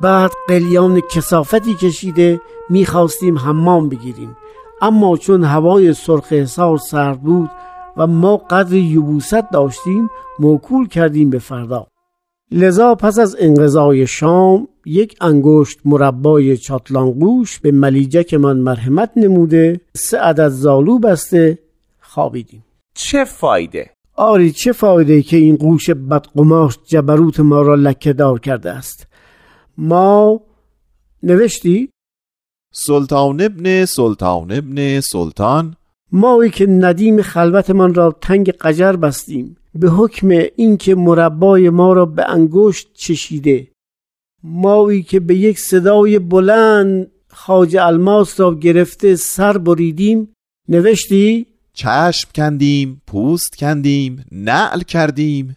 بعد 0.00 0.30
قلیان 0.48 1.00
کسافتی 1.00 1.74
کشیده 1.74 2.40
می‌خواستیم 2.68 3.38
حمام 3.38 3.88
بگیریم. 3.88 4.36
اما 4.80 5.16
چون 5.16 5.44
هوای 5.44 5.94
سرخ 5.94 6.32
حسار 6.32 6.78
سرد 6.78 7.20
بود 7.20 7.50
و 7.96 8.06
ما 8.06 8.36
قدر 8.36 8.74
یبوست 8.74 9.50
داشتیم 9.52 10.10
موکول 10.38 10.88
کردیم 10.88 11.30
به 11.30 11.38
فردا. 11.38 11.86
لذا 12.52 12.94
پس 12.94 13.18
از 13.18 13.36
انقضای 13.38 14.06
شام 14.06 14.68
یک 14.86 15.16
انگشت 15.20 15.78
مربای 15.84 16.56
چاتلانگوش 16.56 17.58
به 17.58 17.72
ملیجک 17.72 18.34
من 18.34 18.56
مرحمت 18.56 19.10
نموده 19.16 19.80
سه 19.94 20.18
عدد 20.18 20.48
زالو 20.48 20.98
بسته 20.98 21.58
خوابیدیم. 22.00 22.64
چه 22.94 23.24
فایده؟ 23.24 23.90
آری 24.14 24.52
چه 24.52 24.72
فایده 24.72 25.22
که 25.22 25.36
این 25.36 25.56
قوش 25.56 25.90
بدقماش 25.90 26.78
جبروت 26.86 27.40
ما 27.40 27.62
را 27.62 27.74
لکه 27.74 28.12
دار 28.12 28.40
کرده 28.40 28.70
است؟ 28.70 29.06
ما 29.78 30.40
نوشتی؟ 31.22 31.90
سلطان 32.74 33.40
ابن 33.40 33.84
سلطان 33.84 34.52
ابن 34.52 35.00
سلطان. 35.00 35.76
مایی 36.12 36.50
که 36.50 36.66
ندیم 36.66 37.22
خلوتمان 37.22 37.94
را 37.94 38.16
تنگ 38.20 38.50
قجر 38.50 38.92
بستیم. 38.96 39.56
به 39.74 39.90
حکم 39.90 40.28
اینکه 40.56 40.94
مربای 40.94 41.70
ما 41.70 41.92
را 41.92 42.06
به 42.06 42.30
انگشت 42.30 42.88
چشیده. 42.94 43.68
مایی 44.44 45.02
که 45.02 45.20
به 45.20 45.34
یک 45.34 45.58
صدای 45.58 46.18
بلند 46.18 47.10
خاج 47.28 47.76
الماس 47.76 48.40
را 48.40 48.54
گرفته 48.54 49.16
سر 49.16 49.58
بریدیم 49.58 50.28
نوشتی؟ 50.68 51.46
چشم 51.72 52.28
کندیم 52.34 53.02
پوست 53.06 53.56
کندیم 53.56 54.24
نعل 54.32 54.80
کردیم. 54.80 55.56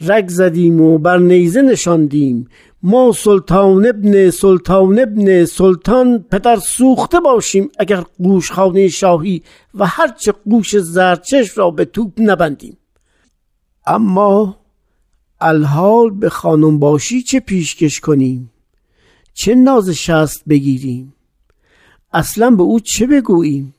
رگ 0.00 0.28
زدیم 0.28 0.80
و 0.80 0.98
بر 0.98 1.18
نیزه 1.18 1.62
نشاندیم. 1.62 2.48
ما 2.82 3.12
سلطان 3.12 3.86
ابن 3.86 4.30
سلطان 4.30 4.98
ابن 4.98 5.44
سلطان 5.44 6.24
پدر 6.30 6.56
سوخته 6.56 7.20
باشیم 7.20 7.70
اگر 7.78 8.04
قوشخانه 8.18 8.88
شاهی 8.88 9.42
و 9.74 9.86
هرچه 9.86 10.32
قوش 10.32 10.78
زرچش 10.78 11.58
را 11.58 11.70
به 11.70 11.84
توپ 11.84 12.12
نبندیم. 12.18 12.76
اما 13.86 14.56
الحال 15.40 16.10
به 16.10 16.28
خانم 16.28 16.78
باشی 16.78 17.22
چه 17.22 17.40
پیشکش 17.40 18.00
کنیم؟ 18.00 18.50
چه 19.34 19.54
ناز 19.54 19.90
شست 19.90 20.42
بگیریم؟ 20.48 21.14
اصلا 22.12 22.50
به 22.50 22.62
او 22.62 22.80
چه 22.80 23.06
بگوییم؟ 23.06 23.74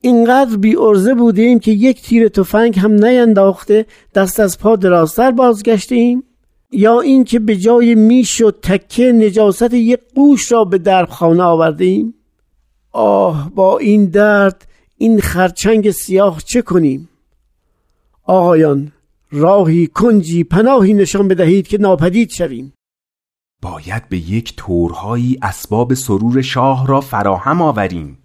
اینقدر 0.00 0.56
بی 0.56 0.76
ارزه 0.76 1.14
بودیم 1.14 1.58
که 1.58 1.70
یک 1.70 2.02
تیر 2.02 2.28
تفنگ 2.28 2.78
هم 2.78 2.92
نینداخته 3.04 3.86
دست 4.14 4.40
از 4.40 4.58
پا 4.58 4.76
درازتر 4.76 5.30
بازگشتیم؟ 5.30 6.22
یا 6.72 7.00
اینکه 7.00 7.38
به 7.38 7.56
جای 7.56 7.94
میش 7.94 8.40
و 8.40 8.50
تکه 8.50 9.12
نجاست 9.12 9.74
یک 9.74 10.00
قوش 10.14 10.52
را 10.52 10.64
به 10.64 10.78
درب 10.78 11.08
خانه 11.08 11.42
آوردیم؟ 11.42 12.14
آه 12.92 13.50
با 13.54 13.78
این 13.78 14.06
درد 14.06 14.66
این 14.96 15.20
خرچنگ 15.20 15.90
سیاه 15.90 16.42
چه 16.46 16.62
کنیم؟ 16.62 17.08
آقایان 18.24 18.92
راهی 19.32 19.86
کنجی 19.86 20.44
پناهی 20.44 20.94
نشان 20.94 21.28
بدهید 21.28 21.68
که 21.68 21.78
ناپدید 21.78 22.30
شویم. 22.30 22.72
باید 23.62 24.08
به 24.08 24.16
یک 24.16 24.56
طورهایی 24.56 25.38
اسباب 25.42 25.94
سرور 25.94 26.42
شاه 26.42 26.86
را 26.86 27.00
فراهم 27.00 27.62
آوریم. 27.62 28.18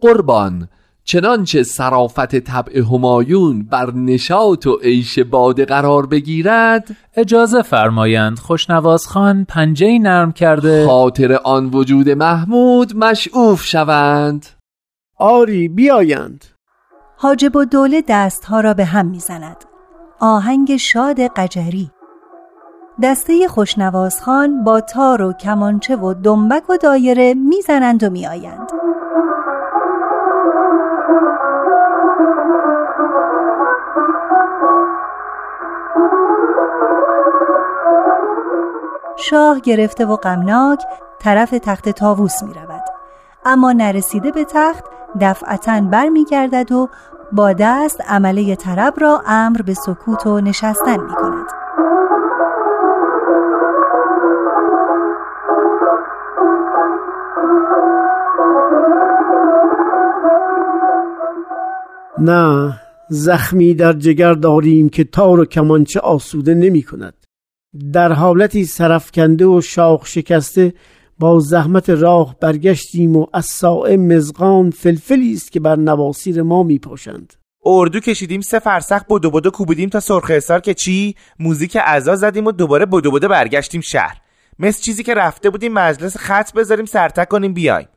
قربان 0.00 0.68
چنانچه 1.04 1.62
صرافت 1.62 2.36
طبع 2.36 2.80
همایون 2.80 3.62
بر 3.62 3.90
نشاط 3.90 4.66
و 4.66 4.76
عیش 4.82 5.18
باده 5.18 5.64
قرار 5.64 6.06
بگیرد؟ 6.06 6.96
اجازه 7.16 7.62
فرمایند 7.62 8.38
خوشنواز 8.38 9.06
خان 9.06 9.44
پنجه 9.44 9.98
نرم 9.98 10.32
کرده. 10.32 10.86
خاطر 10.86 11.32
آن 11.32 11.66
وجود 11.66 12.10
محمود 12.10 12.96
مشعوف 12.96 13.64
شوند. 13.64 14.46
آری 15.18 15.68
بیایند. 15.68 16.44
حاجب 17.16 17.56
و 17.56 17.64
دوله 17.64 18.02
دستها 18.08 18.60
را 18.60 18.74
به 18.74 18.84
هم 18.84 19.06
می‌زند. 19.06 19.56
آهنگ 20.20 20.76
شاد 20.76 21.20
قجری 21.20 21.90
دسته 23.02 23.48
خوشنواز 23.48 24.22
خان 24.22 24.64
با 24.64 24.80
تار 24.80 25.22
و 25.22 25.32
کمانچه 25.32 25.96
و 25.96 26.14
دنبک 26.14 26.70
و 26.70 26.76
دایره 26.76 27.34
می‌زنند 27.34 28.04
و 28.04 28.10
میآیند 28.10 28.72
شاه 39.16 39.60
گرفته 39.60 40.06
و 40.06 40.16
غمناک 40.16 40.82
طرف 41.18 41.50
تخت 41.50 41.88
تاووس 41.88 42.42
می 42.42 42.54
رود. 42.54 42.84
اما 43.44 43.72
نرسیده 43.72 44.30
به 44.30 44.44
تخت 44.44 44.84
دفعتا 45.20 45.80
بر 45.80 46.08
می 46.08 46.24
گردد 46.24 46.72
و 46.72 46.88
با 47.32 47.52
دست 47.52 48.00
عمله 48.08 48.56
طرب 48.56 48.94
را 49.00 49.22
امر 49.26 49.62
به 49.62 49.74
سکوت 49.74 50.26
و 50.26 50.40
نشستن 50.40 51.00
می 51.00 51.14
کند. 51.14 51.46
نه 62.18 62.74
زخمی 63.08 63.74
در 63.74 63.92
جگر 63.92 64.32
داریم 64.32 64.88
که 64.88 65.04
تار 65.04 65.40
و 65.40 65.44
کمانچه 65.44 66.00
آسوده 66.00 66.54
نمی 66.54 66.82
کند 66.82 67.14
در 67.92 68.12
حالتی 68.12 68.64
سرفکنده 68.64 69.46
و 69.46 69.60
شاخ 69.60 70.06
شکسته 70.06 70.74
با 71.18 71.40
زحمت 71.40 71.90
راه 71.90 72.36
برگشتیم 72.40 73.16
و 73.16 73.26
از 73.32 73.46
سائم 73.46 74.12
مزغان 74.12 74.70
فلفلی 74.70 75.32
است 75.32 75.52
که 75.52 75.60
بر 75.60 75.76
نواسیر 75.76 76.42
ما 76.42 76.62
می 76.62 76.78
پاشند 76.78 77.32
اردو 77.64 78.00
کشیدیم 78.00 78.40
سه 78.40 78.58
فرسخ 78.58 79.04
بدو 79.10 79.30
بدو 79.30 79.50
کوبیدیم 79.50 79.88
تا 79.88 80.00
سرخ 80.00 80.30
حسار 80.30 80.60
که 80.60 80.74
چی؟ 80.74 81.14
موزیک 81.38 81.76
عزا 81.76 82.16
زدیم 82.16 82.46
و 82.46 82.52
دوباره 82.52 82.86
بدو 82.86 83.10
بدو 83.10 83.28
برگشتیم 83.28 83.80
شهر. 83.80 84.20
مثل 84.58 84.82
چیزی 84.82 85.02
که 85.02 85.14
رفته 85.14 85.50
بودیم 85.50 85.72
مجلس 85.72 86.16
خط 86.16 86.52
بذاریم 86.52 86.84
سرتک 86.84 87.28
کنیم 87.28 87.54
بیایم. 87.54 87.88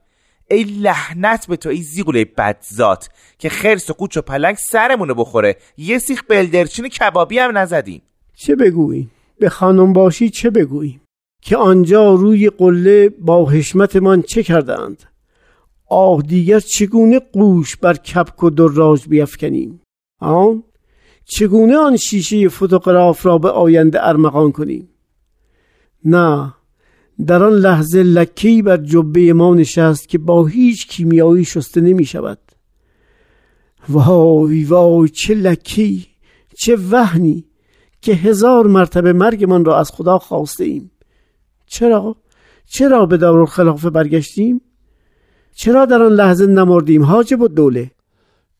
ای 0.51 0.63
لحنت 0.63 1.47
به 1.47 1.55
تو 1.55 1.69
ای 1.69 1.81
زیغوله 1.81 2.25
بدزات 2.25 3.09
که 3.39 3.49
خرس 3.49 3.89
و 3.89 3.93
قوچ 3.93 4.17
و 4.17 4.21
پلنگ 4.21 4.55
سرمونو 4.55 5.13
بخوره. 5.13 5.55
یه 5.77 5.99
سیخ 5.99 6.23
بلدرچین 6.29 6.87
کبابی 6.87 7.39
هم 7.39 7.57
نزدیم. 7.57 8.01
چه 8.35 8.55
بگوییم 8.55 9.11
به 9.39 9.49
خانم 9.49 9.93
باشی 9.93 10.29
چه 10.29 10.49
بگوییم 10.49 11.01
که 11.41 11.57
آنجا 11.57 12.13
روی 12.13 12.49
قله 12.49 13.09
با 13.09 13.45
حشمتمان 13.45 14.21
چه 14.21 14.43
کردند؟ 14.43 15.03
آه 15.89 16.21
دیگر 16.21 16.59
چگونه 16.59 17.19
قوش 17.19 17.75
بر 17.75 17.93
کپک 17.93 18.43
و 18.43 18.49
دراج 18.49 19.07
بیافکنیم 19.07 19.81
آن 20.19 20.63
چگونه 21.25 21.77
آن 21.77 21.97
شیشه 21.97 22.47
فوتوگراف 22.47 23.25
را 23.25 23.37
به 23.37 23.49
آینده 23.49 24.07
ارمغان 24.07 24.51
کنیم؟ 24.51 24.89
نه 26.05 26.53
در 27.25 27.43
آن 27.43 27.53
لحظه 27.53 28.03
لکی 28.03 28.61
بر 28.61 28.77
جبه 28.77 29.33
ما 29.33 29.55
نشست 29.55 30.09
که 30.09 30.17
با 30.17 30.45
هیچ 30.45 30.87
کیمیایی 30.87 31.45
شسته 31.45 31.81
نمی 31.81 32.05
شود. 32.05 32.39
وای 33.89 34.63
وای 34.63 35.09
چه 35.09 35.33
لکی 35.33 36.07
چه 36.57 36.75
وحنی 36.75 37.45
که 38.01 38.13
هزار 38.13 38.67
مرتبه 38.67 39.13
مرگمان 39.13 39.65
را 39.65 39.79
از 39.79 39.91
خدا 39.91 40.19
خواسته 40.19 40.63
ایم. 40.63 40.91
چرا؟ 41.69 42.15
چرا 42.65 43.05
به 43.05 43.17
دار 43.17 43.45
خلافه 43.45 43.89
برگشتیم؟ 43.89 44.61
چرا 45.55 45.85
در 45.85 46.03
آن 46.03 46.11
لحظه 46.11 46.45
نمردیم 46.45 47.03
حاجب 47.03 47.41
و 47.41 47.47
دوله؟ 47.47 47.91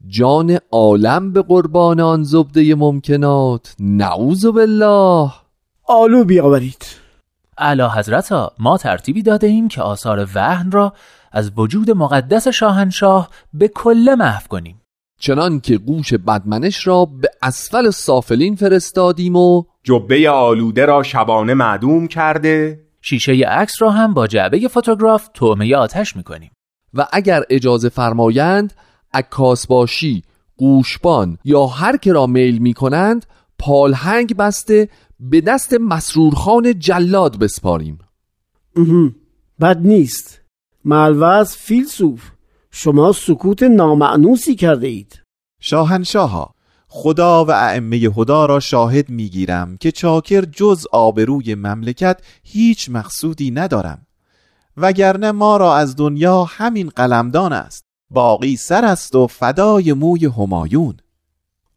جان 0.07 0.57
عالم 0.71 1.33
به 1.33 1.41
قربان 1.41 1.99
آن 1.99 2.23
زبده 2.23 2.75
ممکنات 2.75 3.75
نعوذ 3.79 4.45
بالله 4.45 5.31
آلو 5.83 6.23
بیاورید 6.23 6.85
اعلی 7.57 7.83
حضرت 7.83 8.33
ما 8.59 8.77
ترتیبی 8.77 9.23
داده 9.23 9.47
ایم 9.47 9.67
که 9.67 9.81
آثار 9.81 10.27
وهن 10.35 10.71
را 10.71 10.93
از 11.31 11.51
وجود 11.57 11.91
مقدس 11.91 12.47
شاهنشاه 12.47 13.29
به 13.53 13.67
کله 13.67 14.15
محو 14.15 14.47
کنیم 14.47 14.81
چنان 15.19 15.59
که 15.59 15.77
گوش 15.77 16.13
بدمنش 16.13 16.87
را 16.87 17.05
به 17.05 17.29
اسفل 17.41 17.89
سافلین 17.89 18.55
فرستادیم 18.55 19.35
و 19.35 19.63
جبه 19.83 20.29
آلوده 20.29 20.85
را 20.85 21.03
شبانه 21.03 21.53
معدوم 21.53 22.07
کرده 22.07 22.79
شیشه 23.01 23.31
عکس 23.31 23.81
را 23.81 23.91
هم 23.91 24.13
با 24.13 24.27
جعبه 24.27 24.67
فوتوگراف 24.67 25.27
تومه 25.33 25.75
آتش 25.75 26.15
می‌کنیم. 26.15 26.51
و 26.93 27.07
اگر 27.13 27.43
اجازه 27.49 27.89
فرمایند 27.89 28.73
عکاس 29.13 29.67
باشی 29.67 30.23
گوشبان 30.57 31.37
یا 31.45 31.65
هر 31.65 31.97
که 31.97 32.13
را 32.13 32.27
میل 32.27 32.57
می 32.57 32.73
کنند 32.73 33.25
پالهنگ 33.59 34.35
بسته 34.35 34.89
به 35.19 35.41
دست 35.41 35.73
مسرورخان 35.73 36.79
جلاد 36.79 37.39
بسپاریم. 37.39 37.99
بد 39.61 39.77
نیست. 39.77 40.41
ملوز 40.85 41.55
فیلسوف 41.55 42.31
شما 42.71 43.11
سکوت 43.11 43.63
نامعنوسی 43.63 44.55
کرده 44.55 44.87
اید. 44.87 45.21
شاهنشاها 45.61 46.55
خدا 46.91 47.45
و 47.45 47.51
ائمه 47.51 47.97
هدا 47.97 48.45
را 48.45 48.59
شاهد 48.59 49.09
می‌گیرم 49.09 49.77
که 49.77 49.91
چاکر 49.91 50.41
جز 50.41 50.85
آبروی 50.91 51.55
مملکت 51.55 52.21
هیچ 52.43 52.89
مقصودی 52.89 53.51
ندارم. 53.51 54.07
وگرنه 54.77 55.31
ما 55.31 55.57
را 55.57 55.75
از 55.75 55.95
دنیا 55.95 56.43
همین 56.43 56.89
قلمدان 56.89 57.53
است. 57.53 57.83
باقی 58.09 58.55
سر 58.55 58.85
است 58.85 59.15
و 59.15 59.27
فدای 59.27 59.93
موی 59.93 60.25
همایون. 60.25 60.97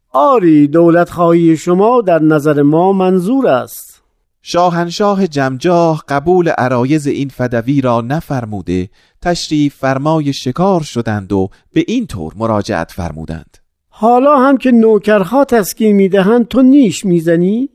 آری 0.09 0.67
دولت 0.67 1.09
خواهی 1.09 1.57
شما 1.57 2.01
در 2.01 2.19
نظر 2.19 2.61
ما 2.61 2.93
منظور 2.93 3.47
است. 3.47 4.01
شاهنشاه 4.41 5.27
جمجاه 5.27 6.03
قبول 6.07 6.49
عرایز 6.49 7.07
این 7.07 7.29
فدوی 7.29 7.81
را 7.81 8.01
نفرموده 8.01 8.89
تشریف 9.21 9.75
فرمای 9.75 10.33
شکار 10.33 10.81
شدند 10.83 11.33
و 11.33 11.49
به 11.73 11.85
این 11.87 12.07
طور 12.07 12.33
مراجعت 12.35 12.91
فرمودند. 12.91 13.62
حالا 13.95 14.37
هم 14.37 14.57
که 14.57 14.71
نوکرها 14.71 15.45
تسکین 15.45 15.95
می‌دهند 15.95 16.47
تو 16.47 16.61
نیش 16.61 17.05
می‌زنی؟ 17.05 17.69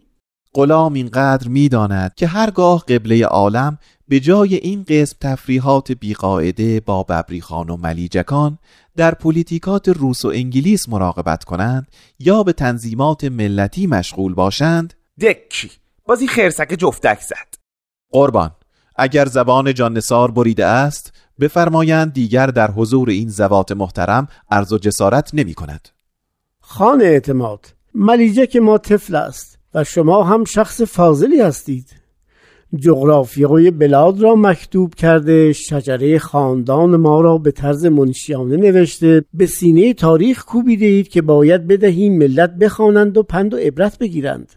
غلام 0.54 0.92
اینقدر 0.92 1.48
می‌داند 1.48 2.14
که 2.14 2.26
هرگاه 2.26 2.84
قبله 2.88 3.24
عالم 3.24 3.78
به 4.08 4.20
جای 4.20 4.54
این 4.54 4.84
قسم 4.88 5.16
تفریحات 5.20 5.92
بیقاعده 5.92 6.80
با 6.80 7.02
ببریخان 7.02 7.70
و 7.70 7.76
ملیجکان 7.76 8.58
در 8.96 9.14
پولیتیکات 9.14 9.88
روس 9.88 10.24
و 10.24 10.28
انگلیس 10.28 10.88
مراقبت 10.88 11.44
کنند 11.44 11.86
یا 12.18 12.42
به 12.42 12.52
تنظیمات 12.52 13.24
ملتی 13.24 13.86
مشغول 13.86 14.34
باشند؟ 14.34 14.94
دکی. 15.20 15.70
بازی 16.06 16.26
خرسک 16.26 16.76
جفتک 16.78 17.20
زد. 17.20 17.54
قربان. 18.12 18.50
اگر 18.96 19.26
زبان 19.26 19.74
جانسار 19.74 20.30
بریده 20.30 20.66
است 20.66 21.12
بفرمایند 21.40 22.12
دیگر 22.12 22.46
در 22.46 22.70
حضور 22.70 23.10
این 23.10 23.28
زوات 23.28 23.72
محترم 23.72 24.28
عرض 24.50 24.72
و 24.72 24.78
جسارت 24.78 25.30
نمی 25.34 25.54
کند. 25.54 25.88
خان 26.70 27.02
اعتماد 27.02 27.66
ملیجه 27.94 28.46
که 28.46 28.60
ما 28.60 28.78
طفل 28.78 29.16
است 29.16 29.58
و 29.74 29.84
شما 29.84 30.22
هم 30.22 30.44
شخص 30.44 30.82
فاضلی 30.82 31.40
هستید. 31.40 31.94
جغرافیای 32.76 33.70
بلاد 33.70 34.20
را 34.20 34.34
مکتوب 34.36 34.94
کرده 34.94 35.52
شجره 35.52 36.18
خاندان 36.18 36.96
ما 36.96 37.20
را 37.20 37.38
به 37.38 37.50
طرز 37.50 37.86
منشیانه 37.86 38.56
نوشته 38.56 39.24
به 39.34 39.46
سینه 39.46 39.94
تاریخ 39.94 40.44
کوبیده 40.44 40.86
اید 40.86 41.08
که 41.08 41.22
باید 41.22 41.66
بدهیم 41.66 42.18
ملت 42.18 42.54
بخوانند 42.54 43.18
و 43.18 43.22
پند 43.22 43.54
و 43.54 43.56
عبرت 43.56 43.98
بگیرند. 43.98 44.52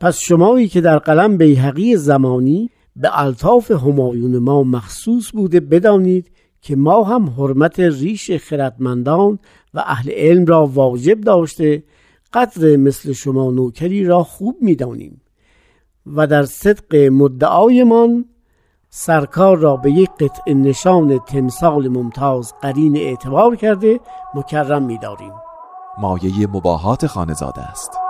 پس 0.00 0.18
شمایی 0.18 0.68
که 0.68 0.80
در 0.80 0.98
قلم 0.98 1.36
بیهقی 1.36 1.96
زمانی 1.96 2.70
به 2.96 3.20
الطاف 3.20 3.70
همایون 3.70 4.38
ما 4.38 4.62
مخصوص 4.62 5.30
بوده 5.32 5.60
بدانید 5.60 6.30
که 6.60 6.76
ما 6.76 7.04
هم 7.04 7.30
حرمت 7.30 7.80
ریش 7.80 8.30
خردمندان 8.30 9.38
و 9.74 9.78
اهل 9.78 10.10
علم 10.10 10.46
را 10.46 10.66
واجب 10.66 11.20
داشته 11.20 11.82
قدر 12.32 12.76
مثل 12.76 13.12
شما 13.12 13.50
نوکری 13.50 14.04
را 14.04 14.22
خوب 14.22 14.56
می‌دانیم 14.60 15.20
و 16.06 16.26
در 16.26 16.44
صدق 16.44 16.96
مدعایمان 16.96 18.24
سرکار 18.90 19.56
را 19.56 19.76
به 19.76 19.92
یک 19.92 20.10
قطع 20.10 20.52
نشان 20.52 21.18
تمثال 21.18 21.88
ممتاز 21.88 22.52
قرین 22.62 22.96
اعتبار 22.96 23.56
کرده 23.56 24.00
مکرم 24.34 24.82
می‌داریم. 24.82 25.32
مایه 25.98 26.46
مباهات 26.46 27.06
خانزاده 27.06 27.62
است. 27.62 28.03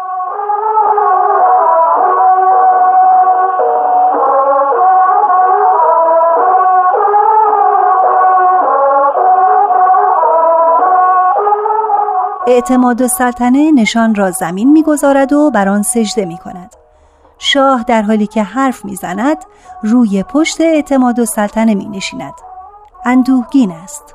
اعتماد 12.46 13.00
و 13.00 13.08
سلطنه 13.08 13.72
نشان 13.72 14.14
را 14.14 14.30
زمین 14.30 14.72
می‌گذارد 14.72 15.32
و 15.32 15.50
بر 15.50 15.68
آن 15.68 15.82
سجده 15.82 16.24
می 16.24 16.38
کند. 16.38 16.70
شاه 17.38 17.84
در 17.88 18.02
حالی 18.02 18.26
که 18.26 18.42
حرف 18.42 18.84
می‌زند 18.84 19.36
روی 19.82 20.22
پشت 20.22 20.60
اعتماد 20.60 21.18
و 21.18 21.24
سلطنه 21.24 21.74
می 21.74 21.88
نشیند. 21.88 22.34
اندوهگین 23.04 23.70
است. 23.70 24.14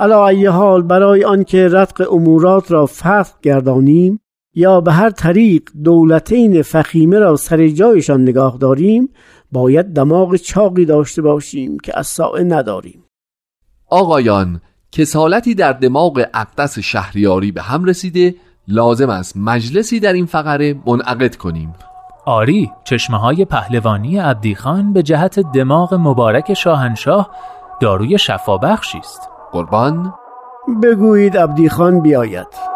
علا 0.00 0.28
ای 0.28 0.46
حال 0.46 0.82
برای 0.82 1.24
آنکه 1.24 1.68
رتق 1.68 2.12
امورات 2.12 2.70
را 2.70 2.86
فتح 2.86 3.32
گردانیم 3.42 4.20
یا 4.54 4.80
به 4.80 4.92
هر 4.92 5.10
طریق 5.10 5.62
دولتین 5.84 6.62
فخیمه 6.62 7.18
را 7.18 7.36
سر 7.36 7.68
جایشان 7.68 8.22
نگاه 8.22 8.56
داریم 8.60 9.08
باید 9.52 9.86
دماغ 9.86 10.36
چاقی 10.36 10.84
داشته 10.84 11.22
باشیم 11.22 11.78
که 11.78 11.98
از 11.98 12.20
نداریم 12.46 13.04
آقایان 13.90 14.60
کسالتی 14.96 15.54
در 15.54 15.72
دماغ 15.72 16.26
اقدس 16.34 16.78
شهریاری 16.78 17.52
به 17.52 17.62
هم 17.62 17.84
رسیده 17.84 18.34
لازم 18.68 19.10
است 19.10 19.36
مجلسی 19.36 20.00
در 20.00 20.12
این 20.12 20.26
فقره 20.26 20.74
منعقد 20.86 21.34
کنیم. 21.34 21.74
آری 22.26 22.70
چشمه 22.84 23.18
های 23.18 23.44
پهلوانی 23.44 24.18
عبدیخان 24.18 24.92
به 24.92 25.02
جهت 25.02 25.40
دماغ 25.40 25.94
مبارک 25.94 26.54
شاهنشاه 26.54 27.30
داروی 27.80 28.18
شفابخشی 28.18 28.98
است. 28.98 29.28
قربان. 29.52 30.14
بگویید 30.82 31.36
عبدیخان 31.36 32.00
بیاید. 32.00 32.73